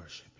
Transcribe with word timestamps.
worship 0.00 0.30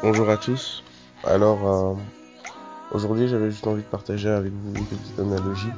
Bonjour 0.00 0.30
à 0.30 0.36
tous. 0.36 0.82
Alors, 1.24 1.68
euh, 1.68 1.94
aujourd'hui, 2.92 3.28
j'avais 3.28 3.50
juste 3.50 3.66
envie 3.66 3.82
de 3.82 3.88
partager 3.88 4.30
avec 4.30 4.52
vous 4.52 4.74
une 4.74 4.86
petite 4.86 5.18
analogie. 5.18 5.68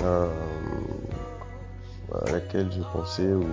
Euh, 0.00 0.28
à 2.14 2.30
laquelle 2.30 2.70
j'ai 2.72 2.82
pensé 2.92 3.26
ou 3.32 3.44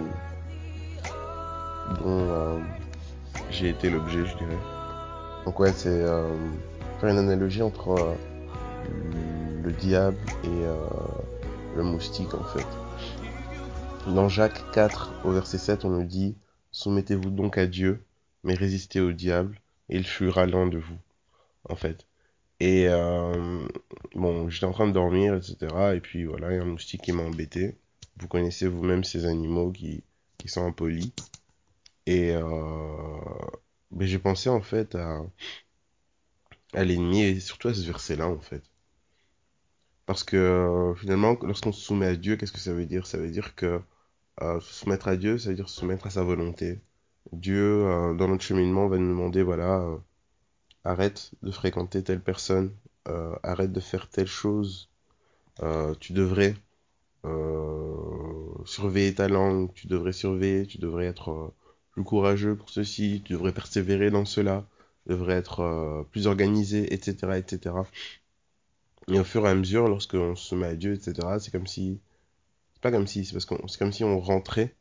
dont 2.02 2.20
euh, 2.30 2.60
j'ai 3.52 3.70
été 3.70 3.90
l'objet, 3.90 4.26
je 4.26 4.38
dirais. 4.38 4.58
Donc 5.46 5.60
ouais, 5.60 5.72
c'est 5.72 5.90
euh, 5.90 6.36
faire 7.00 7.10
une 7.10 7.18
analogie 7.18 7.62
entre 7.62 7.90
euh, 7.90 8.16
le 9.64 9.72
diable 9.72 10.18
et 10.44 10.48
euh, 10.48 10.76
le 11.76 11.84
moustique 11.84 12.34
en 12.34 12.44
fait. 12.44 12.66
Dans 14.08 14.30
Jacques 14.30 14.64
4 14.72 15.14
au 15.26 15.32
verset 15.32 15.58
7, 15.58 15.86
on 15.86 15.90
nous 15.90 16.04
dit 16.04 16.36
Soumettez-vous 16.72 17.30
donc 17.30 17.58
à 17.58 17.66
Dieu, 17.66 18.06
mais 18.44 18.54
résistez 18.54 19.00
au 19.00 19.14
diable, 19.14 19.60
et 19.90 19.98
il 19.98 20.06
fuira 20.06 20.46
loin 20.46 20.68
de 20.68 20.78
vous, 20.78 20.98
en 21.70 21.76
fait. 21.76 22.06
Et 22.60 22.88
euh, 22.88 23.66
bon, 24.14 24.50
j'étais 24.50 24.66
en 24.66 24.72
train 24.72 24.88
de 24.88 24.92
dormir, 24.92 25.36
etc. 25.36 25.96
Et 25.96 26.02
puis 26.02 26.26
voilà, 26.26 26.52
il 26.52 26.58
y 26.58 26.60
a 26.60 26.64
un 26.64 26.66
moustique 26.66 27.02
qui 27.02 27.12
m'a 27.12 27.24
embêté. 27.24 27.78
Vous 28.18 28.28
connaissez 28.28 28.68
vous-même 28.68 29.04
ces 29.04 29.26
animaux 29.26 29.72
qui, 29.72 30.04
qui 30.38 30.48
sont 30.50 30.66
impolis. 30.66 31.14
Et 32.06 32.32
euh, 32.36 33.18
mais 33.92 34.08
j'ai 34.08 34.20
pensé 34.20 34.50
en 34.50 34.62
fait 34.62 34.96
à, 34.96 35.22
à 36.74 36.84
l'ennemi 36.84 37.24
et 37.24 37.40
surtout 37.40 37.70
à 37.70 37.74
ce 37.74 37.82
verset-là 37.82 38.28
en 38.28 38.40
fait. 38.40 38.62
Parce 40.06 40.24
que 40.24 40.38
euh, 40.38 40.96
finalement, 40.96 41.38
lorsqu'on 41.42 41.72
se 41.72 41.82
soumet 41.82 42.08
à 42.08 42.16
Dieu, 42.16 42.36
qu'est-ce 42.38 42.52
que 42.52 42.60
ça 42.60 42.74
veut 42.74 42.86
dire? 42.86 43.08
Ça 43.08 43.18
veut 43.18 43.30
dire 43.30 43.56
que 43.56 43.82
euh, 44.42 44.60
se 44.62 44.74
soumettre 44.74 45.08
à 45.08 45.18
Dieu, 45.18 45.38
ça 45.38 45.50
veut 45.50 45.56
dire 45.56 45.70
se 45.70 45.80
soumettre 45.80 46.08
à 46.08 46.10
sa 46.12 46.24
volonté. 46.24 46.82
Dieu, 47.34 47.86
euh, 47.88 48.14
dans 48.16 48.28
notre 48.28 48.44
cheminement, 48.44 48.88
va 48.88 48.98
nous 48.98 49.10
demander, 49.10 49.44
voilà, 49.44 49.80
euh, 49.82 49.98
arrête 50.84 51.32
de 51.44 51.52
fréquenter 51.52 52.04
telle 52.04 52.22
personne, 52.22 52.74
arrête 53.44 53.72
de 53.72 53.80
faire 53.80 54.10
telle 54.10 54.28
chose, 54.28 54.90
tu 56.00 56.14
devrais 56.14 56.56
surveiller 58.66 59.14
ta 59.14 59.28
langue, 59.28 59.74
tu 59.74 59.88
devrais 59.88 60.12
surveiller, 60.12 60.66
tu 60.66 60.78
devrais 60.80 61.06
être 61.06 61.32
euh, 61.32 61.54
plus 61.92 62.04
courageux 62.04 62.56
pour 62.56 62.70
ceci, 62.70 63.22
tu 63.24 63.34
devrais 63.34 63.54
persévérer 63.54 64.12
dans 64.12 64.26
cela, 64.26 64.66
tu 65.04 65.10
devrais 65.14 65.36
être 65.36 65.62
euh, 65.62 66.04
plus 66.12 66.28
organisé, 66.28 66.94
etc., 66.94 67.34
etc. 67.38 67.76
Et 69.08 69.20
au 69.20 69.24
fur 69.24 69.46
et 69.46 69.50
à 69.50 69.56
mesure, 69.56 69.88
lorsqu'on 69.88 70.36
se 70.36 70.56
met 70.56 70.68
à 70.68 70.76
Dieu, 70.76 70.94
etc., 70.94 71.14
c'est 71.40 71.52
comme 71.52 71.68
si, 71.68 72.00
c'est 72.74 72.82
pas 72.82 72.92
comme 72.92 73.08
si, 73.08 73.24
c'est 73.24 73.34
parce 73.34 73.46
qu'on, 73.46 73.68
c'est 73.68 73.78
comme 73.78 73.94
si 73.94 74.04
on 74.04 74.20
rentrait 74.20 74.76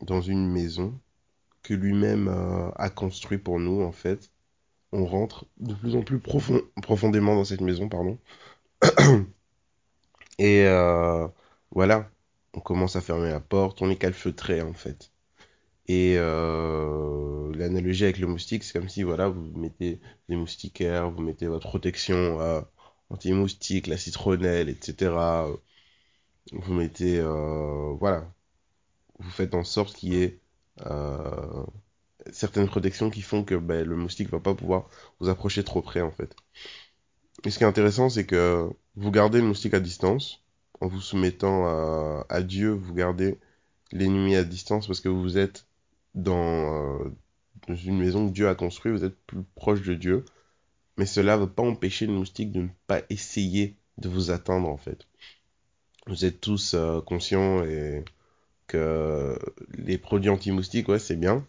dans 0.00 0.20
une 0.20 0.48
maison 0.50 0.98
que 1.62 1.74
lui-même 1.74 2.28
euh, 2.28 2.70
a 2.76 2.90
construit 2.90 3.38
pour 3.38 3.60
nous, 3.60 3.82
en 3.82 3.92
fait. 3.92 4.30
On 4.90 5.04
rentre 5.04 5.44
de 5.58 5.74
plus 5.74 5.96
en 5.96 6.02
plus 6.02 6.18
profond, 6.18 6.62
profondément 6.82 7.34
dans 7.34 7.44
cette 7.44 7.60
maison, 7.60 7.88
pardon. 7.88 8.18
Et 10.38 10.64
euh, 10.66 11.28
voilà, 11.70 12.10
on 12.54 12.60
commence 12.60 12.96
à 12.96 13.00
fermer 13.00 13.30
la 13.30 13.40
porte, 13.40 13.82
on 13.82 13.90
est 13.90 13.96
calfeutré, 13.96 14.62
en 14.62 14.74
fait. 14.74 15.12
Et 15.88 16.16
euh, 16.18 17.52
l'analogie 17.54 18.04
avec 18.04 18.18
le 18.18 18.26
moustique, 18.26 18.64
c'est 18.64 18.78
comme 18.78 18.88
si, 18.88 19.02
voilà, 19.02 19.28
vous 19.28 19.52
mettez 19.58 20.00
des 20.28 20.36
moustiquaires, 20.36 21.10
vous 21.10 21.22
mettez 21.22 21.46
votre 21.46 21.68
protection 21.68 22.40
euh, 22.40 22.60
anti-moustique, 23.10 23.86
la 23.86 23.96
citronnelle, 23.98 24.68
etc. 24.68 25.46
Vous 26.52 26.72
mettez, 26.74 27.18
euh, 27.20 27.94
voilà, 27.98 28.30
vous 29.18 29.30
faites 29.30 29.54
en 29.54 29.64
sorte 29.64 29.96
qu'il 29.96 30.14
y 30.14 30.22
ait 30.22 30.40
euh, 30.86 31.64
certaines 32.32 32.68
protections 32.68 33.10
qui 33.10 33.22
font 33.22 33.44
que 33.44 33.54
ben, 33.54 33.86
le 33.86 33.96
moustique 33.96 34.30
va 34.30 34.40
pas 34.40 34.54
pouvoir 34.54 34.88
vous 35.20 35.28
approcher 35.28 35.64
trop 35.64 35.82
près 35.82 36.00
en 36.00 36.10
fait. 36.10 36.34
Et 37.44 37.50
ce 37.50 37.58
qui 37.58 37.64
est 37.64 37.66
intéressant, 37.66 38.08
c'est 38.08 38.26
que 38.26 38.68
vous 38.96 39.10
gardez 39.10 39.40
le 39.40 39.46
moustique 39.46 39.74
à 39.74 39.80
distance, 39.80 40.42
en 40.80 40.88
vous 40.88 41.00
soumettant 41.00 41.66
à, 42.28 42.42
Dieu, 42.42 42.70
vous 42.70 42.94
gardez 42.94 43.38
l'ennemi 43.92 44.36
à 44.36 44.44
distance 44.44 44.86
parce 44.86 45.00
que 45.00 45.08
vous 45.08 45.38
êtes 45.38 45.66
dans, 46.14 47.04
euh, 47.04 47.10
dans 47.66 47.74
une 47.74 47.98
maison 47.98 48.28
que 48.28 48.32
Dieu 48.32 48.48
a 48.48 48.54
construite, 48.54 48.94
vous 48.94 49.04
êtes 49.04 49.18
plus 49.26 49.42
proche 49.54 49.82
de 49.82 49.94
Dieu, 49.94 50.24
mais 50.96 51.06
cela 51.06 51.36
ne 51.36 51.42
va 51.42 51.46
pas 51.46 51.62
empêcher 51.62 52.06
le 52.06 52.12
moustique 52.12 52.52
de 52.52 52.62
ne 52.62 52.68
pas 52.86 53.02
essayer 53.10 53.76
de 53.98 54.08
vous 54.08 54.30
atteindre 54.30 54.68
en 54.68 54.76
fait. 54.76 55.06
Vous 56.06 56.24
êtes 56.24 56.40
tous 56.40 56.74
euh, 56.74 57.00
conscients 57.00 57.64
et 57.64 58.04
que 58.66 59.38
les 59.76 59.98
produits 59.98 60.30
anti-moustiques, 60.30 60.88
ouais, 60.88 60.98
c'est 60.98 61.16
bien, 61.16 61.46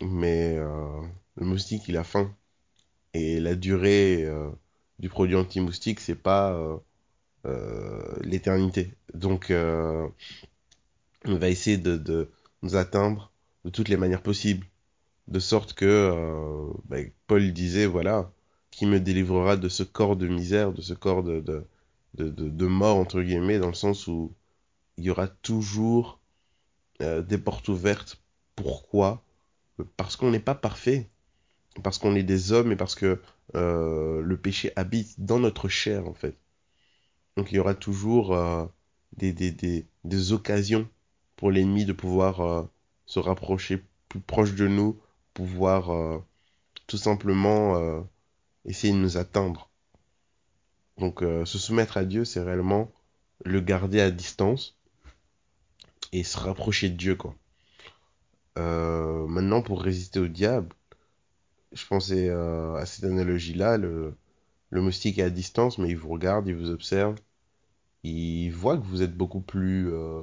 mais 0.00 0.56
euh, 0.56 1.00
le 1.36 1.46
moustique, 1.46 1.88
il 1.88 1.96
a 1.96 2.04
faim. 2.04 2.34
Et 3.14 3.40
la 3.40 3.56
durée 3.56 4.24
du 5.00 5.08
produit 5.08 5.34
anti-moustique, 5.34 5.98
c'est 5.98 6.14
pas 6.14 6.80
l'éternité. 8.22 8.94
Donc, 9.14 9.50
euh, 9.50 10.06
on 11.24 11.36
va 11.36 11.48
essayer 11.48 11.76
de, 11.76 12.30
nous 12.62 12.76
atteindre 12.76 13.32
de 13.64 13.70
toutes 13.70 13.88
les 13.88 13.96
manières 13.96 14.22
possibles, 14.22 14.66
de 15.28 15.38
sorte 15.38 15.74
que 15.74 15.84
euh, 15.84 16.72
ben, 16.88 17.10
Paul 17.26 17.52
disait, 17.52 17.86
voilà, 17.86 18.32
qui 18.70 18.86
me 18.86 19.00
délivrera 19.00 19.56
de 19.56 19.68
ce 19.68 19.82
corps 19.82 20.16
de 20.16 20.26
misère, 20.26 20.72
de 20.72 20.82
ce 20.82 20.94
corps 20.94 21.22
de, 21.22 22.66
mort, 22.66 22.96
entre 22.96 23.22
guillemets, 23.22 23.58
dans 23.58 23.68
le 23.68 23.74
sens 23.74 24.06
où 24.06 24.32
il 24.96 25.04
y 25.04 25.10
aura 25.10 25.28
toujours 25.28 26.20
euh, 27.02 27.22
des 27.22 27.38
portes 27.38 27.68
ouvertes. 27.68 28.20
Pourquoi? 28.56 29.22
Parce 29.96 30.16
qu'on 30.16 30.30
n'est 30.30 30.40
pas 30.40 30.54
parfait. 30.54 31.08
Parce 31.82 31.98
qu'on 31.98 32.14
est 32.14 32.22
des 32.22 32.52
hommes 32.52 32.72
et 32.72 32.76
parce 32.76 32.94
que 32.94 33.20
euh, 33.54 34.20
le 34.22 34.36
péché 34.36 34.72
habite 34.76 35.20
dans 35.20 35.38
notre 35.38 35.68
chair, 35.68 36.06
en 36.08 36.14
fait. 36.14 36.36
Donc 37.36 37.52
il 37.52 37.56
y 37.56 37.58
aura 37.58 37.74
toujours 37.74 38.34
euh, 38.34 38.66
des, 39.16 39.32
des, 39.32 39.50
des, 39.50 39.86
des 40.04 40.32
occasions 40.32 40.88
pour 41.36 41.50
l'ennemi 41.50 41.84
de 41.84 41.92
pouvoir 41.92 42.40
euh, 42.40 42.62
se 43.06 43.18
rapprocher 43.18 43.82
plus 44.08 44.20
proche 44.20 44.54
de 44.54 44.68
nous, 44.68 45.00
pouvoir 45.34 45.90
euh, 45.90 46.18
tout 46.86 46.98
simplement 46.98 47.76
euh, 47.76 48.00
essayer 48.64 48.92
de 48.92 48.98
nous 48.98 49.16
atteindre. 49.16 49.70
Donc 50.98 51.22
euh, 51.22 51.44
se 51.44 51.58
soumettre 51.58 51.96
à 51.96 52.04
Dieu, 52.04 52.24
c'est 52.24 52.42
réellement 52.42 52.90
le 53.44 53.60
garder 53.60 54.00
à 54.00 54.10
distance 54.10 54.76
et 56.12 56.24
se 56.24 56.38
rapprocher 56.38 56.90
de 56.90 56.96
Dieu, 56.96 57.14
quoi. 57.14 57.34
Euh, 58.58 59.26
maintenant, 59.26 59.62
pour 59.62 59.80
résister 59.82 60.18
au 60.18 60.28
diable, 60.28 60.74
je 61.72 61.86
pensais 61.86 62.28
à 62.28 62.84
cette 62.84 63.04
analogie-là, 63.04 63.78
le, 63.78 64.16
le 64.70 64.80
moustique 64.80 65.18
est 65.18 65.22
à 65.22 65.30
distance, 65.30 65.78
mais 65.78 65.90
il 65.90 65.96
vous 65.96 66.08
regarde, 66.08 66.46
il 66.48 66.54
vous 66.54 66.70
observe, 66.70 67.16
il 68.02 68.50
voit 68.50 68.76
que 68.76 68.84
vous 68.84 69.02
êtes 69.02 69.16
beaucoup 69.16 69.40
plus 69.40 69.92
euh, 69.92 70.22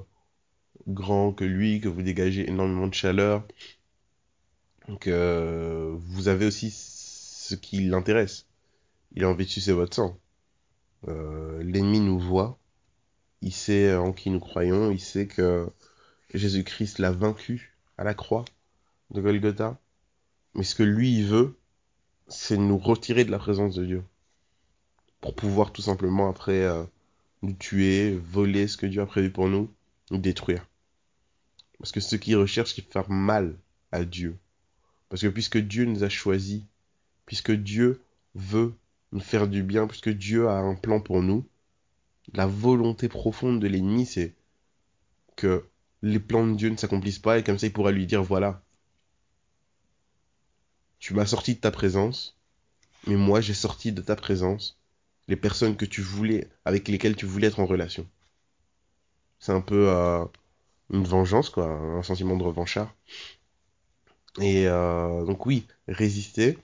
grand 0.88 1.34
que 1.34 1.44
lui, 1.44 1.81
que 1.81 1.90
vous 1.90 2.02
dégagez 2.02 2.47
énormément 2.50 2.88
de 2.88 2.94
chaleur, 2.94 3.46
donc 4.88 5.07
euh, 5.07 5.96
vous 5.97 6.28
avez 6.28 6.45
aussi 6.45 6.72
ce 6.72 7.56
qui 7.56 7.81
l'intéresse. 7.81 8.45
Il 9.13 9.24
a 9.24 9.30
envie 9.30 9.45
de 9.45 9.50
sucer 9.50 9.74
votre 9.74 9.95
sang. 9.95 10.18
Euh, 11.07 11.62
L'ennemi 11.63 12.00
nous 12.00 12.19
voit, 12.19 12.57
il 13.42 13.54
sait 13.54 13.95
en 13.95 14.13
qui 14.13 14.30
nous 14.30 14.39
croyons, 14.39 14.92
il 14.92 15.00
sait 15.00 15.27
que 15.27 15.69
Jésus-Christ 16.33 17.00
l'a 17.00 17.12
vaincu 17.12 17.77
à 17.98 18.04
la 18.04 18.13
croix 18.13 18.45
de 19.12 19.22
Golgotha. 19.22 19.80
Mais 20.56 20.63
ce 20.63 20.75
que 20.75 20.83
lui, 20.83 21.18
il 21.19 21.25
veut, 21.25 21.57
c'est 22.27 22.57
nous 22.57 22.77
retirer 22.77 23.25
de 23.25 23.31
la 23.31 23.39
présence 23.39 23.75
de 23.75 23.86
Dieu. 23.86 24.04
Pour 25.27 25.35
pouvoir 25.35 25.74
tout 25.74 25.81
simplement 25.81 26.29
après 26.29 26.62
euh, 26.62 26.85
nous 27.41 27.51
tuer, 27.51 28.15
voler 28.15 28.65
ce 28.65 28.77
que 28.77 28.85
Dieu 28.85 29.01
a 29.01 29.06
prévu 29.06 29.29
pour 29.29 29.50
nous, 29.50 29.69
nous 30.09 30.19
détruire. 30.19 30.65
Parce 31.79 31.91
que 31.91 32.00
ceux 32.00 32.15
qui 32.15 32.33
recherchent, 32.33 32.75
c'est 32.75 32.94
faire 32.94 33.09
mal 33.09 33.57
à 33.91 34.06
Dieu. 34.06 34.38
Parce 35.09 35.21
que 35.21 35.27
puisque 35.27 35.57
Dieu 35.57 35.83
nous 35.83 36.06
a 36.06 36.07
choisis, 36.07 36.62
puisque 37.25 37.51
Dieu 37.51 38.01
veut 38.35 38.74
nous 39.12 39.19
faire 39.19 39.50
du 39.50 39.63
bien, 39.63 39.85
puisque 39.85 40.12
Dieu 40.12 40.47
a 40.47 40.59
un 40.59 40.75
plan 40.75 41.01
pour 41.01 41.21
nous, 41.21 41.45
la 42.33 42.47
volonté 42.47 43.09
profonde 43.09 43.59
de 43.59 43.68
l'ennemi, 43.68 44.06
c'est 44.06 44.33
que 45.35 45.65
les 46.03 46.19
plans 46.19 46.47
de 46.47 46.56
Dieu 46.56 46.69
ne 46.69 46.77
s'accomplissent 46.77 47.19
pas 47.19 47.38
et 47.38 47.44
comme 47.44 47.59
ça 47.59 47.68
il 47.68 47.74
pourra 47.74 47.91
lui 47.91 48.06
dire 48.06 48.24
voilà, 48.24 48.63
tu 51.00 51.13
m'as 51.13 51.25
sorti 51.25 51.56
de 51.56 51.59
ta 51.59 51.71
présence, 51.71 52.38
mais 53.07 53.18
moi 53.18 53.41
j'ai 53.41 53.53
sorti 53.53 53.91
de 53.91 54.01
ta 54.01 54.15
présence 54.15 54.76
les 55.27 55.35
personnes 55.35 55.75
que 55.77 55.85
tu 55.85 56.01
voulais, 56.01 56.47
avec 56.65 56.88
lesquelles 56.88 57.15
tu 57.15 57.25
voulais 57.25 57.47
être 57.47 57.59
en 57.59 57.65
relation. 57.65 58.07
C'est 59.39 59.51
un 59.51 59.62
peu 59.62 59.89
euh, 59.89 60.25
une 60.91 61.03
vengeance, 61.03 61.50
quoi, 61.50 61.68
un 61.68 62.03
sentiment 62.03 62.38
de 62.38 62.44
revanchard. 62.44 62.94
Et 64.41 64.68
euh, 64.68 65.25
donc 65.25 65.45
oui, 65.45 65.68
résister, 65.88 66.57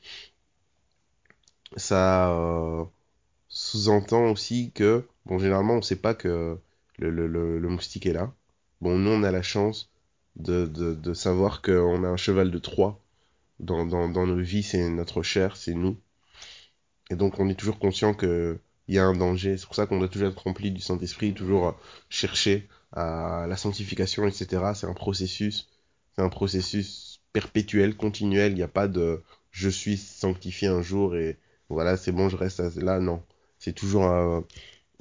ça 1.77 2.31
euh, 2.31 2.86
sous-entend 3.50 4.30
aussi 4.31 4.71
que, 4.74 5.06
bon, 5.25 5.39
généralement, 5.39 5.75
on 5.75 5.81
sait 5.81 5.95
pas 5.95 6.13
que 6.13 6.57
le, 6.98 7.10
le, 7.10 7.27
le, 7.27 7.69
moustique 7.69 8.06
est 8.06 8.13
là. 8.13 8.33
Bon, 8.81 8.98
nous, 8.98 9.12
on 9.12 9.24
a 9.24 9.31
la 9.31 9.42
chance 9.42 9.89
de, 10.36 10.65
de, 10.68 10.94
de 10.94 11.13
savoir 11.13 11.62
qu'on 11.62 12.04
a 12.04 12.07
un 12.07 12.18
cheval 12.18 12.51
de 12.51 12.60
Troie 12.60 13.00
dans, 13.60 13.86
dans, 13.86 14.10
dans 14.10 14.27
nos 14.27 14.39
vies, 14.39 14.63
c'est 14.63 14.89
notre 14.89 15.24
chair, 15.24 15.57
c'est 15.57 15.74
nous. 15.74 15.98
Et 17.10 17.16
donc, 17.16 17.40
on 17.40 17.50
est 17.50 17.56
toujours 17.56 17.80
conscient 17.80 18.14
que 18.14 18.60
il 18.88 18.96
y 18.96 19.00
a 19.00 19.06
un 19.06 19.16
danger. 19.16 19.58
C'est 19.58 19.66
pour 19.66 19.76
ça 19.76 19.86
qu'on 19.86 20.00
doit 20.00 20.08
toujours 20.10 20.30
être 20.30 20.44
rempli 20.44 20.72
du 20.72 20.82
Saint-Esprit, 20.82 21.34
toujours 21.34 21.68
euh, 21.68 21.72
chercher 22.10 22.68
à 22.92 23.46
la 23.48 23.58
sanctification, 23.58 24.28
etc. 24.28 24.74
C'est 24.76 24.88
un 24.88 24.94
processus, 24.94 25.70
c'est 26.16 26.22
un 26.22 26.30
processus 26.30 27.22
perpétuel, 27.34 27.96
continuel. 27.96 28.52
Il 28.54 28.56
n'y 28.56 28.64
a 28.64 28.68
pas 28.68 28.88
de 28.88 29.24
je 29.52 29.70
suis 29.70 29.98
sanctifié 29.98 30.68
un 30.68 30.82
jour 30.82 31.16
et 31.16 31.38
voilà, 31.70 31.98
c'est 31.98 32.12
bon, 32.12 32.30
je 32.30 32.36
reste 32.38 32.60
là. 32.78 33.00
Non, 33.00 33.24
c'est 33.60 33.74
toujours 33.74 34.06
un, 34.06 34.44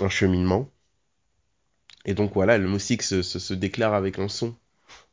un, 0.00 0.08
cheminement. 0.08 0.68
Et 2.04 2.14
donc 2.14 2.34
voilà, 2.34 2.58
le 2.58 2.68
moustique 2.68 3.02
se, 3.02 3.22
se, 3.22 3.38
se 3.38 3.54
déclare 3.54 3.94
avec 3.94 4.18
un 4.18 4.28
son. 4.28 4.54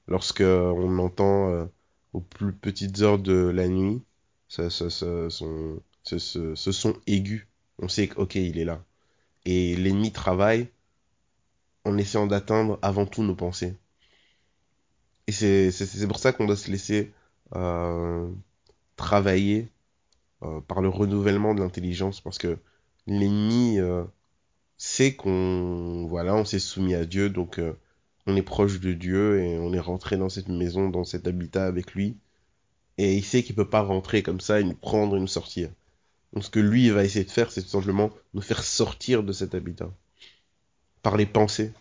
Lorsque 0.07 0.41
on 0.41 0.99
entend 0.99 1.49
euh, 1.51 1.65
aux 2.13 2.21
plus 2.21 2.53
petites 2.53 3.01
heures 3.01 3.19
de 3.19 3.33
la 3.49 3.67
nuit 3.67 4.01
ce, 4.47 4.69
ce, 4.69 4.89
ce, 4.89 5.29
son, 5.29 5.81
ce, 6.17 6.55
son 6.55 6.93
aigu, 7.07 7.47
on 7.79 7.87
sait 7.87 8.07
que 8.07 8.19
ok, 8.19 8.35
il 8.35 8.59
est 8.59 8.65
là. 8.65 8.83
Et 9.45 9.75
l'ennemi 9.75 10.11
travaille 10.11 10.69
en 11.85 11.97
essayant 11.97 12.27
d'atteindre 12.27 12.79
avant 12.81 13.05
tout 13.05 13.23
nos 13.23 13.35
pensées. 13.35 13.75
Et 15.27 15.31
c'est 15.31 16.07
pour 16.07 16.19
ça 16.19 16.33
qu'on 16.33 16.45
doit 16.47 16.55
se 16.55 16.71
laisser 16.71 17.13
euh, 17.55 18.29
travailler 18.95 19.69
euh, 20.43 20.61
par 20.61 20.81
le 20.81 20.89
renouvellement 20.89 21.53
de 21.53 21.61
l'intelligence, 21.61 22.21
parce 22.21 22.37
que 22.37 22.57
l'ennemi 23.07 23.79
euh, 23.79 24.03
sait 24.77 25.15
qu'on 25.15 26.07
voilà, 26.07 26.35
on 26.35 26.45
s'est 26.45 26.59
soumis 26.59 26.95
à 26.95 27.05
Dieu, 27.05 27.29
donc 27.29 27.61
on 28.27 28.35
est 28.35 28.41
proche 28.43 28.79
de 28.79 28.93
Dieu 28.93 29.41
et 29.41 29.57
on 29.59 29.73
est 29.73 29.79
rentré 29.79 30.17
dans 30.17 30.29
cette 30.29 30.49
maison, 30.49 30.89
dans 30.89 31.03
cet 31.03 31.27
habitat 31.27 31.65
avec 31.65 31.93
lui. 31.93 32.17
Et 32.97 33.15
il 33.15 33.23
sait 33.23 33.43
qu'il 33.43 33.55
peut 33.55 33.69
pas 33.69 33.81
rentrer 33.81 34.23
comme 34.23 34.41
ça 34.41 34.59
et 34.59 34.63
nous 34.63 34.75
prendre 34.75 35.15
et 35.17 35.19
nous 35.19 35.27
sortir. 35.27 35.69
Donc 36.33 36.43
ce 36.43 36.49
que 36.49 36.59
lui 36.59 36.89
va 36.89 37.03
essayer 37.03 37.25
de 37.25 37.31
faire, 37.31 37.51
c'est 37.51 37.61
tout 37.61 37.69
simplement 37.69 38.11
nous 38.33 38.41
faire 38.41 38.63
sortir 38.63 39.23
de 39.23 39.33
cet 39.33 39.55
habitat. 39.55 39.89
Par 41.01 41.17
les 41.17 41.25
pensées. 41.25 41.73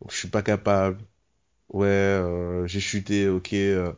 Donc, 0.00 0.12
je 0.12 0.16
suis 0.16 0.28
pas 0.28 0.42
capable. 0.42 0.98
Ouais, 1.70 1.86
euh, 1.88 2.66
j'ai 2.66 2.80
chuté, 2.80 3.28
ok, 3.28 3.52
euh, 3.54 3.92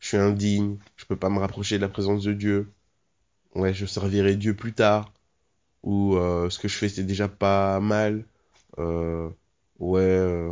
je 0.00 0.08
suis 0.08 0.16
indigne, 0.16 0.76
je 0.96 1.06
peux 1.06 1.16
pas 1.16 1.30
me 1.30 1.38
rapprocher 1.38 1.76
de 1.76 1.82
la 1.82 1.88
présence 1.88 2.24
de 2.24 2.32
Dieu. 2.32 2.72
Ouais, 3.54 3.74
je 3.74 3.86
servirai 3.86 4.36
Dieu 4.36 4.54
plus 4.54 4.72
tard. 4.74 5.12
Ou 5.82 6.16
euh, 6.16 6.50
ce 6.50 6.58
que 6.58 6.68
je 6.68 6.76
fais 6.76 6.88
c'est 6.88 7.04
déjà 7.04 7.28
pas 7.28 7.80
mal. 7.80 8.24
Ouais, 9.78 10.48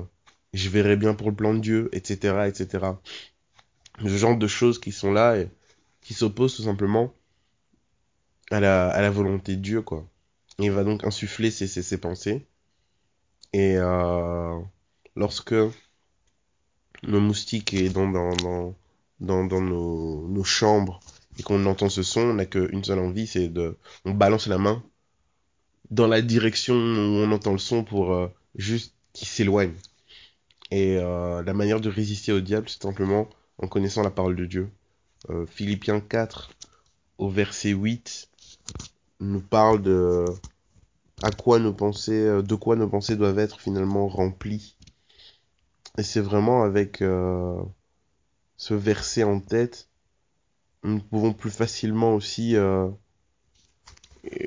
je 0.52 0.68
verrai 0.70 0.96
bien 0.96 1.14
pour 1.14 1.30
le 1.30 1.36
plan 1.36 1.54
de 1.54 1.60
Dieu, 1.60 1.88
etc., 1.92 2.48
etc. 2.48 3.00
Ce 4.02 4.08
genre 4.08 4.36
de 4.36 4.46
choses 4.46 4.80
qui 4.80 4.92
sont 4.92 5.12
là 5.12 5.36
et 5.38 5.48
qui 6.00 6.14
s'opposent 6.14 6.56
tout 6.56 6.62
simplement 6.62 7.14
à 8.50 8.60
la, 8.60 8.88
à 8.90 9.00
la 9.02 9.10
volonté 9.10 9.56
de 9.56 9.62
Dieu, 9.62 9.82
quoi. 9.82 10.06
Il 10.58 10.70
va 10.72 10.84
donc 10.84 11.04
insuffler 11.04 11.50
ses, 11.50 11.66
ses, 11.68 11.82
ses 11.82 11.98
pensées. 11.98 12.46
Et 13.52 13.76
euh, 13.76 14.58
lorsque 15.16 15.52
le 17.02 17.20
moustique 17.20 17.74
est 17.74 17.90
dans, 17.90 18.08
dans, 18.10 18.34
dans, 18.36 18.74
dans, 19.20 19.44
dans 19.44 19.60
nos, 19.60 20.26
nos 20.28 20.44
chambres 20.44 21.00
et 21.38 21.42
qu'on 21.42 21.64
entend 21.66 21.88
ce 21.90 22.02
son, 22.02 22.20
on 22.22 22.34
n'a 22.34 22.46
qu'une 22.46 22.84
seule 22.84 22.98
envie, 22.98 23.26
c'est 23.26 23.48
de... 23.48 23.76
On 24.06 24.12
balance 24.12 24.46
la 24.46 24.56
main 24.58 24.82
dans 25.90 26.06
la 26.06 26.22
direction 26.22 26.74
où 26.74 26.78
on 27.24 27.32
entend 27.32 27.52
le 27.52 27.58
son 27.58 27.84
pour 27.84 28.12
euh, 28.12 28.28
juste 28.54 28.94
qu'il 29.12 29.28
s'éloigne. 29.28 29.74
Et 30.72 30.98
euh, 30.98 31.42
la 31.44 31.54
manière 31.54 31.80
de 31.80 31.90
résister 31.90 32.32
au 32.32 32.40
diable, 32.40 32.68
c'est 32.68 32.82
simplement 32.82 33.28
en 33.58 33.68
connaissant 33.68 34.02
la 34.02 34.10
parole 34.10 34.36
de 34.36 34.46
Dieu. 34.46 34.70
Euh, 35.30 35.46
Philippiens 35.46 36.00
4, 36.00 36.52
au 37.18 37.30
verset 37.30 37.70
8, 37.72 38.29
nous 39.20 39.40
parle 39.40 39.82
de 39.82 40.24
à 41.22 41.30
quoi 41.30 41.58
nos 41.58 41.74
pensées, 41.74 42.42
de 42.42 42.54
quoi 42.54 42.76
nos 42.76 42.88
pensées 42.88 43.16
doivent 43.16 43.38
être 43.38 43.60
finalement 43.60 44.08
remplies. 44.08 44.76
Et 45.98 46.02
c'est 46.02 46.20
vraiment 46.20 46.62
avec 46.62 47.02
euh, 47.02 47.60
ce 48.56 48.74
verset 48.74 49.22
en 49.22 49.40
tête, 49.40 49.88
nous 50.82 51.00
pouvons 51.00 51.32
plus 51.32 51.50
facilement 51.50 52.14
aussi 52.14 52.56
euh, 52.56 52.88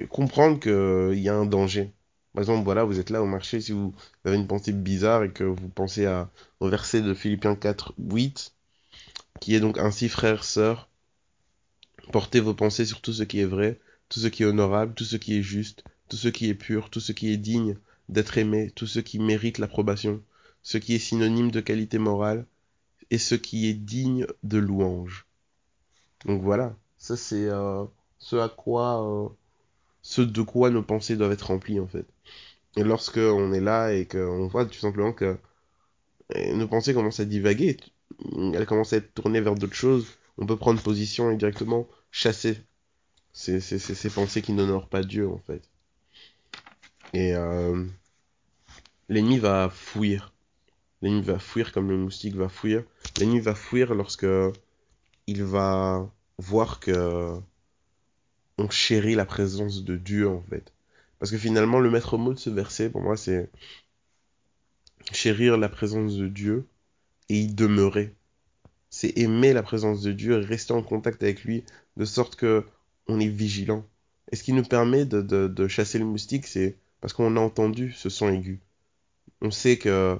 comprendre 0.10 0.60
qu'il 0.60 1.20
y 1.20 1.30
a 1.30 1.36
un 1.36 1.46
danger. 1.46 1.92
Par 2.34 2.42
exemple, 2.42 2.64
voilà, 2.64 2.84
vous 2.84 3.00
êtes 3.00 3.12
là 3.12 3.22
au 3.22 3.28
marché, 3.28 3.62
si 3.62 3.72
vous 3.72 3.94
avez 4.26 4.38
une 4.38 4.48
pensée 4.48 4.72
bizarre 4.72 5.24
et 5.24 5.32
que 5.32 5.44
vous 5.44 5.70
pensez 5.70 6.06
à, 6.06 6.32
au 6.60 6.70
verset 6.70 7.02
de 7.02 7.14
Philippiens 7.14 7.56
4, 7.56 7.94
8, 8.00 8.54
qui 9.40 9.56
est 9.56 9.60
donc 9.60 9.78
ainsi, 9.78 10.10
frères, 10.10 10.44
sœurs, 10.44 10.90
portez 12.12 12.40
vos 12.40 12.56
pensées 12.56 12.86
sur 12.86 13.02
tout 13.02 13.14
ce 13.14 13.24
qui 13.24 13.40
est 13.40 13.46
vrai, 13.46 13.80
tout 14.14 14.20
ce 14.20 14.28
qui 14.28 14.44
est 14.44 14.46
honorable, 14.46 14.94
tout 14.94 15.06
ce 15.06 15.18
qui 15.18 15.36
est 15.40 15.42
juste, 15.42 15.84
tout 16.08 16.18
ce 16.18 16.28
qui 16.28 16.48
est 16.48 16.54
pur, 16.54 16.92
tout 16.92 17.00
ce 17.00 17.14
qui 17.14 17.34
est 17.34 17.38
digne 17.38 17.78
d'être 18.10 18.38
aimé, 18.38 18.72
tout 18.76 18.86
ce 18.86 19.00
qui 19.00 19.18
mérite 19.18 19.58
l'approbation, 19.58 20.22
ce 20.62 20.78
qui 20.78 20.94
est 20.94 21.00
synonyme 21.00 21.50
de 21.50 21.62
qualité 21.62 21.98
morale, 21.98 22.46
et 23.10 23.18
ce 23.18 23.34
qui 23.34 23.68
est 23.68 23.74
digne 23.74 24.28
de 24.44 24.60
louange. 24.60 25.26
Donc 26.28 26.44
voilà, 26.44 26.76
ça 27.00 27.18
c'est 27.18 27.50
euh, 27.50 27.86
ce 28.20 28.36
à 28.36 28.50
quoi, 28.50 29.04
euh, 29.04 29.30
ce 30.04 30.22
de 30.22 30.42
quoi 30.44 30.70
nos 30.70 30.84
pensées 30.84 31.16
doivent 31.16 31.32
être 31.32 31.48
remplies 31.48 31.80
en 31.80 31.88
fait. 31.88 32.06
Et 32.78 32.84
lorsque 32.84 33.18
on 33.18 33.52
est 33.52 33.62
là 33.62 33.94
et 33.94 34.06
qu'on 34.06 34.48
voit 34.48 34.68
tout 34.68 34.80
simplement 34.80 35.12
que 35.12 35.40
nos 36.54 36.68
pensées 36.68 36.94
commencent 36.94 37.20
à 37.20 37.26
divaguer, 37.26 37.78
elles 38.54 38.68
commencent 38.68 38.94
à 38.94 38.98
être 38.98 39.16
tournées 39.16 39.42
vers 39.42 39.56
d'autres 39.56 39.74
choses, 39.74 40.06
on 40.38 40.46
peut 40.46 40.58
prendre 40.58 40.80
position 40.84 41.32
et 41.32 41.36
directement 41.36 41.88
chasser 42.12 42.60
ces, 43.34 43.60
ces, 43.60 43.80
ces, 43.80 43.96
ces 43.96 44.10
pensées 44.10 44.42
qui 44.42 44.54
n'honorent 44.54 44.90
pas 44.90 45.04
Dieu 45.04 45.28
en 45.28 45.40
fait. 45.40 45.70
Et 47.14 47.36
euh, 47.36 47.86
l'ennemi 49.10 49.38
va 49.38 49.70
fuir. 49.70 50.34
L'ennemi 51.02 51.22
va 51.22 51.40
fuir 51.40 51.72
comme 51.72 51.90
le 51.90 51.98
moustique 51.98 52.36
va 52.36 52.50
fuir. 52.50 52.84
L'ennemi 53.20 53.40
va 53.40 53.56
fuir 53.56 53.94
lorsque 53.94 54.26
il 55.28 55.44
va 55.44 56.10
voir 56.38 56.80
que 56.80 57.40
on 58.58 58.70
chérit 58.70 59.16
la 59.16 59.26
présence 59.26 59.84
de 59.84 59.98
Dieu 59.98 60.28
en 60.30 60.42
fait. 60.42 60.74
Parce 61.20 61.32
que 61.32 61.38
finalement, 61.38 61.80
le 61.80 61.90
maître 61.90 62.18
mot 62.18 62.34
de 62.34 62.40
ce 62.40 62.50
verset, 62.50 62.90
pour 62.90 63.02
moi, 63.02 63.16
c'est 63.18 63.50
chérir 65.12 65.58
la 65.58 65.70
présence 65.70 66.18
de 66.18 66.28
Dieu 66.28 66.68
et 67.30 67.40
y 67.40 67.48
demeurer. 67.48 68.14
C'est 68.90 69.18
aimer 69.18 69.54
la 69.54 69.64
présence 69.64 70.02
de 70.02 70.12
Dieu 70.12 70.42
et 70.42 70.46
rester 70.46 70.74
en 70.74 70.84
contact 70.84 71.24
avec 71.24 71.44
lui 71.44 71.64
de 71.98 72.06
sorte 72.06 72.36
que 72.36 72.66
on 73.08 73.20
est 73.20 73.28
vigilant. 73.28 73.86
Et 74.32 74.36
ce 74.36 74.44
qui 74.44 74.54
nous 74.54 74.64
permet 74.64 75.06
de, 75.06 75.22
de, 75.22 75.48
de 75.48 75.68
chasser 75.68 76.00
le 76.00 76.06
moustique, 76.06 76.48
c'est 76.48 76.78
parce 77.02 77.14
qu'on 77.14 77.36
a 77.38 77.40
entendu 77.40 77.92
ce 77.92 78.10
son 78.10 78.30
aigu. 78.30 78.62
On 79.42 79.52
sait 79.52 79.78
que 79.78 80.18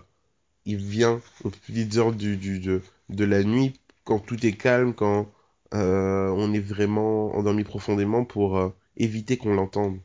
il 0.66 0.78
vient 0.78 1.22
aux 1.44 1.50
petites 1.50 1.98
heures 1.98 2.14
du, 2.14 2.38
du, 2.38 2.60
de, 2.60 2.82
de 3.10 3.26
la 3.26 3.44
nuit, 3.44 3.80
quand 4.06 4.20
tout 4.20 4.46
est 4.46 4.54
calme, 4.54 4.94
quand 4.94 5.32
euh, 5.74 6.30
on 6.30 6.54
est 6.54 6.60
vraiment 6.60 7.36
endormi 7.36 7.64
profondément 7.64 8.26
pour 8.26 8.58
euh, 8.58 8.70
éviter 8.98 9.38
qu'on 9.38 9.56
l'entende. 9.56 10.00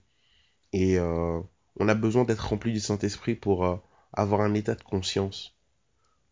Et 0.73 0.99
euh, 0.99 1.41
on 1.79 1.89
a 1.89 1.95
besoin 1.95 2.25
d'être 2.25 2.49
rempli 2.49 2.73
du 2.73 2.81
Saint-Esprit 2.81 3.35
pour 3.35 3.65
euh, 3.67 3.77
avoir 4.13 4.41
un 4.41 4.55
état 4.55 4.75
de 4.75 4.83
conscience. 4.83 5.57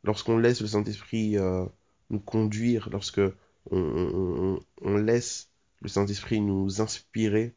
Lorsqu'on 0.04 0.38
laisse 0.38 0.60
le 0.60 0.68
Saint-Esprit 0.68 1.38
euh, 1.38 1.64
nous 2.10 2.20
conduire, 2.20 2.88
lorsque 2.90 3.20
on, 3.20 3.78
on, 3.78 4.60
on 4.82 4.96
laisse 4.96 5.50
Saint-Esprit 5.88 6.40
nous 6.40 6.80
inspirer, 6.80 7.54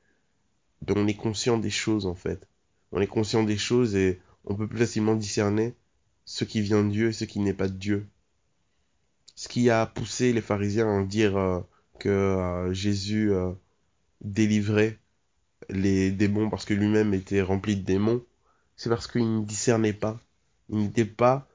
ben 0.82 0.96
on 0.98 1.08
est 1.08 1.16
conscient 1.16 1.58
des 1.58 1.70
choses 1.70 2.06
en 2.06 2.16
fait. 2.16 2.48
On 2.92 3.02
est 3.02 3.08
conscient 3.08 3.44
des 3.44 3.58
choses 3.58 3.96
et 3.96 4.20
on 4.46 4.56
peut 4.56 4.68
plus 4.68 4.80
facilement 4.80 5.16
discerner 5.16 5.76
ce 6.26 6.44
qui 6.44 6.62
vient 6.62 6.84
de 6.84 6.90
Dieu 6.90 7.10
et 7.10 7.14
ce 7.14 7.26
qui 7.26 7.40
n'est 7.40 7.54
pas 7.54 7.68
de 7.68 7.74
Dieu. 7.74 8.08
Ce 9.36 9.48
qui 9.48 9.70
a 9.70 9.86
poussé 9.86 10.34
les 10.34 10.42
pharisiens 10.42 11.00
à 11.00 11.04
dire 11.04 11.38
euh, 11.38 11.62
que 12.00 12.10
euh, 12.10 12.74
Jésus 12.74 13.32
euh, 13.32 13.52
délivrait 14.22 15.00
les 15.70 16.12
démons 16.12 16.50
parce 16.50 16.66
que 16.66 16.74
lui-même 16.74 17.14
était 17.14 17.42
rempli 17.42 17.76
de 17.76 17.84
démons, 17.84 18.24
c'est 18.76 18.90
parce 18.90 19.08
qu'il 19.08 19.40
ne 19.40 19.46
discernait 19.46 19.94
pas. 19.94 20.20
Il 20.70 20.80
n'était 20.80 21.06
pas 21.06 21.48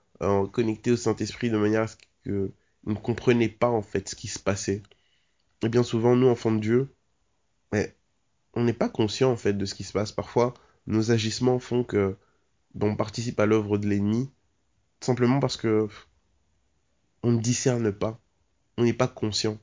connecté 0.53 0.91
au 0.91 0.97
Saint-Esprit 0.97 1.51
de 1.51 1.59
manière 1.59 1.83
à 1.83 1.87
ce 1.87 1.97
qu'il 2.23 2.51
ne 2.87 2.95
comprenait 2.95 3.49
pas 3.49 3.69
en 3.69 3.83
fait 3.83 4.09
ce 4.09 4.15
qui 4.15 4.29
se 4.29 4.39
passait. 4.39 4.83
Et 5.63 5.69
bien 5.69 5.83
souvent, 5.83 6.17
nous, 6.17 6.29
enfants 6.29 6.53
de 6.53 6.61
Dieu, 6.61 6.95
on 8.55 8.65
n'est 8.65 8.73
pas 8.73 8.89
conscient 8.89 9.33
en 9.33 9.37
fait 9.37 9.53
de 9.55 9.65
ce 9.65 9.75
qui 9.75 9.85
se 9.85 9.93
passe. 9.93 10.13
Parfois, 10.13 10.55
nos 10.87 11.11
agissements 11.11 11.59
font 11.59 11.85
que 11.85 12.17
ben, 12.75 12.89
on 12.89 12.97
participe 12.97 13.39
à 13.41 13.47
l'œuvre 13.47 13.79
de 13.79 13.89
l'ennemi 13.89 14.31
simplement 15.01 15.41
parce 15.41 15.57
que 15.57 15.89
on 17.23 17.33
ne 17.33 17.41
discerne 17.41 17.93
pas, 17.93 18.21
on 18.77 18.85
n'est 18.85 18.93
pas 18.93 19.09
conscient. 19.09 19.59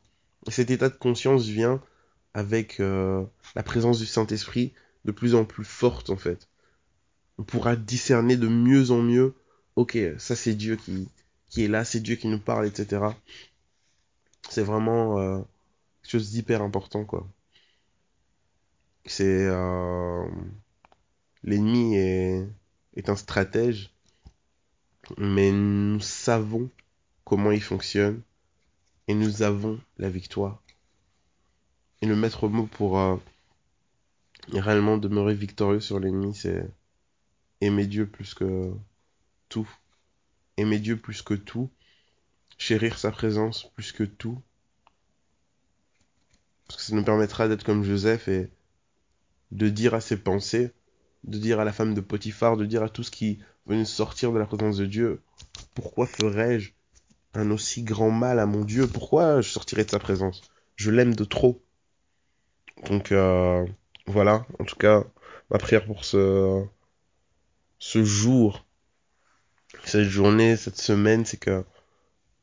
Et 0.47 0.51
cet 0.51 0.71
état 0.71 0.89
de 0.89 0.95
conscience 0.95 1.45
vient 1.45 1.81
avec 2.33 2.79
euh, 2.79 3.23
la 3.55 3.63
présence 3.63 3.99
du 3.99 4.05
Saint-Esprit 4.05 4.73
de 5.05 5.11
plus 5.11 5.35
en 5.35 5.45
plus 5.45 5.65
forte 5.65 6.09
en 6.09 6.17
fait. 6.17 6.47
On 7.37 7.43
pourra 7.43 7.75
discerner 7.75 8.37
de 8.37 8.47
mieux 8.47 8.91
en 8.91 9.01
mieux, 9.01 9.35
ok, 9.75 9.97
ça 10.17 10.35
c'est 10.35 10.53
Dieu 10.53 10.75
qui, 10.75 11.09
qui 11.49 11.63
est 11.63 11.67
là, 11.67 11.85
c'est 11.85 11.99
Dieu 11.99 12.15
qui 12.15 12.27
nous 12.27 12.39
parle, 12.39 12.67
etc. 12.67 13.03
C'est 14.49 14.63
vraiment 14.63 15.19
euh, 15.19 15.39
chose 16.11 16.31
d'hyper 16.31 16.61
important 16.61 17.05
quoi. 17.05 17.27
C'est 19.05 19.45
euh, 19.47 20.27
l'ennemi 21.43 21.95
est, 21.95 22.47
est 22.95 23.09
un 23.09 23.15
stratège, 23.15 23.93
mais 25.17 25.51
nous 25.51 25.99
savons 26.01 26.69
comment 27.23 27.51
il 27.51 27.61
fonctionne 27.61 28.21
et 29.07 29.13
nous 29.13 29.41
avons 29.41 29.79
la 29.97 30.09
victoire. 30.09 30.61
Et 32.01 32.07
le 32.07 32.15
maître 32.15 32.47
mot 32.47 32.65
pour 32.65 32.99
euh, 32.99 33.17
réellement 34.51 34.97
demeurer 34.97 35.33
victorieux 35.33 35.79
sur 35.79 35.99
l'ennemi, 35.99 36.35
c'est 36.35 36.69
aimer 37.61 37.87
Dieu 37.87 38.05
plus 38.07 38.33
que 38.33 38.73
tout. 39.49 39.69
Aimer 40.57 40.79
Dieu 40.79 40.97
plus 40.97 41.21
que 41.21 41.35
tout. 41.35 41.69
Chérir 42.57 42.97
sa 42.97 43.11
présence 43.11 43.71
plus 43.75 43.91
que 43.91 44.03
tout. 44.03 44.41
Parce 46.71 46.83
que 46.83 46.89
ça 46.89 46.95
nous 46.95 47.03
permettra 47.03 47.49
d'être 47.49 47.65
comme 47.65 47.83
Joseph 47.83 48.29
et 48.29 48.49
de 49.51 49.67
dire 49.67 49.93
à 49.93 49.99
ses 49.99 50.15
pensées, 50.15 50.71
de 51.25 51.37
dire 51.37 51.59
à 51.59 51.65
la 51.65 51.73
femme 51.73 51.93
de 51.93 51.99
Potiphar, 51.99 52.55
de 52.55 52.65
dire 52.65 52.81
à 52.81 52.87
tout 52.87 53.03
ce 53.03 53.11
qui 53.11 53.39
venait 53.65 53.83
sortir 53.83 54.31
de 54.31 54.39
la 54.39 54.45
présence 54.45 54.77
de 54.77 54.85
Dieu, 54.85 55.21
pourquoi 55.75 56.07
ferais-je 56.07 56.71
un 57.33 57.51
aussi 57.51 57.83
grand 57.83 58.09
mal 58.09 58.39
à 58.39 58.45
mon 58.45 58.63
Dieu? 58.63 58.87
Pourquoi 58.87 59.41
je 59.41 59.49
sortirais 59.49 59.83
de 59.83 59.89
sa 59.89 59.99
présence? 59.99 60.43
Je 60.77 60.91
l'aime 60.91 61.13
de 61.13 61.25
trop. 61.25 61.61
Donc 62.85 63.11
euh, 63.11 63.65
voilà, 64.07 64.45
en 64.57 64.63
tout 64.63 64.77
cas, 64.77 65.03
ma 65.49 65.57
prière 65.57 65.85
pour 65.85 66.05
ce, 66.05 66.63
jour, 67.81 68.65
cette 69.83 70.07
journée, 70.07 70.55
cette 70.55 70.77
semaine, 70.77 71.25
c'est 71.25 71.35
que 71.35 71.65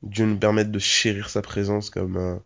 Dieu 0.02 0.26
nous 0.26 0.38
permette 0.38 0.70
de 0.70 0.78
chérir 0.78 1.30
sa 1.30 1.40
présence 1.40 1.88
comme 1.88 2.18
euh, 2.18 2.36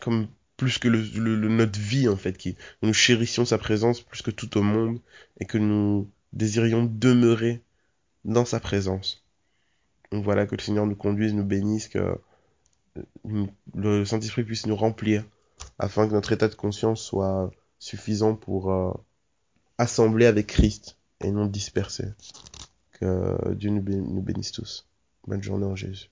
comme 0.00 0.28
plus 0.56 0.78
que 0.78 0.88
notre 0.88 1.80
vie 1.80 2.08
en 2.08 2.16
fait, 2.16 2.36
qui 2.36 2.56
nous 2.82 2.92
chérissions 2.92 3.44
sa 3.44 3.58
présence 3.58 4.00
plus 4.00 4.22
que 4.22 4.30
tout 4.30 4.56
au 4.58 4.62
monde 4.62 5.00
et 5.40 5.44
que 5.44 5.58
nous 5.58 6.08
désirions 6.32 6.84
demeurer 6.84 7.62
dans 8.24 8.44
sa 8.44 8.60
présence. 8.60 9.24
Donc 10.12 10.24
voilà, 10.24 10.46
que 10.46 10.54
le 10.54 10.60
Seigneur 10.60 10.86
nous 10.86 10.94
conduise, 10.94 11.34
nous 11.34 11.44
bénisse, 11.44 11.88
que 11.88 12.16
le 13.74 14.04
Saint-Esprit 14.04 14.44
puisse 14.44 14.66
nous 14.66 14.76
remplir 14.76 15.24
afin 15.78 16.06
que 16.06 16.12
notre 16.12 16.32
état 16.32 16.48
de 16.48 16.54
conscience 16.54 17.02
soit 17.02 17.50
suffisant 17.78 18.34
pour 18.34 18.70
euh, 18.70 18.92
assembler 19.78 20.26
avec 20.26 20.46
Christ 20.46 20.96
et 21.22 21.30
non 21.30 21.46
disperser. 21.46 22.08
Que 22.92 23.54
Dieu 23.54 23.70
nous 23.70 24.22
bénisse 24.22 24.52
tous. 24.52 24.86
Bonne 25.26 25.42
journée 25.42 25.66
en 25.66 25.74
Jésus. 25.74 26.10